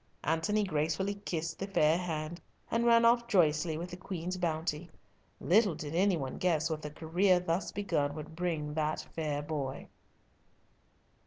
[0.23, 4.89] Antony gracefully kissed the fair hand, and ran off joyously with the Queen's bounty.
[5.39, 9.89] Little did any one guess what the career thus begun would bring that fair boy.